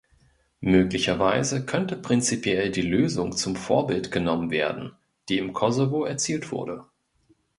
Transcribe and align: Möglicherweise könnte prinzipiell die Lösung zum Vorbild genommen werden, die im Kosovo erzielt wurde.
Möglicherweise 0.65 1.63
könnte 1.63 1.95
prinzipiell 1.95 2.71
die 2.71 2.81
Lösung 2.81 3.37
zum 3.37 3.55
Vorbild 3.55 4.09
genommen 4.09 4.49
werden, 4.49 4.93
die 5.29 5.37
im 5.37 5.53
Kosovo 5.53 6.05
erzielt 6.05 6.51
wurde. 6.51 6.85